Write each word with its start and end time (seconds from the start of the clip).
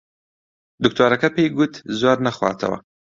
دکتۆرەکە 0.83 1.29
پێی 1.35 1.49
گوت 1.57 1.73
زۆر 1.99 2.17
نەخواتەوە. 2.25 2.77